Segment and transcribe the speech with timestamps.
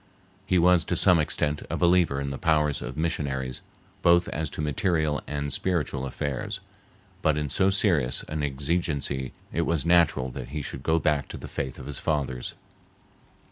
[0.47, 3.61] He was, to some extent, a believer in the powers of missionaries,
[4.01, 6.59] both as to material and spiritual affairs,
[7.21, 11.37] but in so serious an exigency it was natural that he should go back to
[11.37, 12.55] the faith of his fathers.